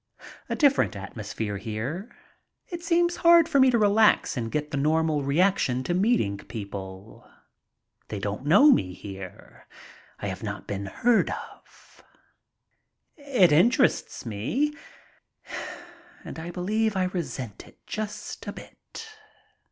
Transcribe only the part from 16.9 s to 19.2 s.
I resent it just a bit.